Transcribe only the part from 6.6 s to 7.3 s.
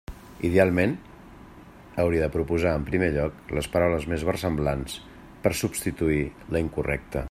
incorrecta.